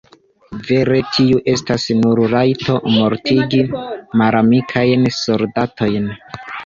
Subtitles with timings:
[0.67, 3.61] Vere tiu estas nur rajto mortigi
[4.23, 6.09] malamikajn soldatojn.